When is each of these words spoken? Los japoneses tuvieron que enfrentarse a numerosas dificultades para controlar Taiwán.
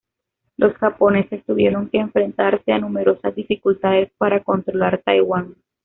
Los 0.57 0.73
japoneses 0.77 1.45
tuvieron 1.45 1.87
que 1.87 1.99
enfrentarse 1.99 2.71
a 2.71 2.79
numerosas 2.79 3.35
dificultades 3.35 4.09
para 4.17 4.43
controlar 4.43 4.99
Taiwán. 5.05 5.53